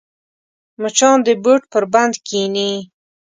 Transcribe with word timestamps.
مچان 0.81 1.17
د 1.25 1.27
بوټ 1.43 1.61
پر 1.71 1.83
بند 1.93 2.13
کښېني 2.25 2.71